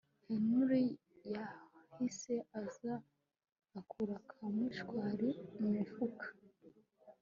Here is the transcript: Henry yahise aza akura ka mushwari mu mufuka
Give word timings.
Henry 0.25 0.85
yahise 1.33 2.33
aza 2.59 2.93
akura 3.79 4.15
ka 4.29 4.43
mushwari 4.55 5.29
mu 5.57 5.67
mufuka 5.75 6.25